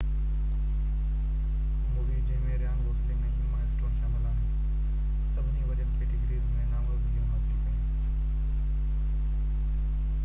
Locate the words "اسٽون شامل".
3.67-4.25